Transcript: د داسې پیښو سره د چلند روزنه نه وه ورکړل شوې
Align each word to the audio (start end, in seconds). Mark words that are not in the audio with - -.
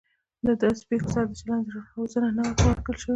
د 0.45 0.47
داسې 0.61 0.81
پیښو 0.89 1.07
سره 1.13 1.25
د 1.27 1.31
چلند 1.41 1.65
روزنه 1.95 2.29
نه 2.37 2.43
وه 2.47 2.63
ورکړل 2.69 2.97
شوې 3.01 3.09